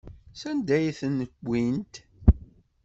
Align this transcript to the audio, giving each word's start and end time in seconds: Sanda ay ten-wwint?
Sanda 0.39 0.73
ay 0.77 0.87
ten-wwint? 0.99 1.93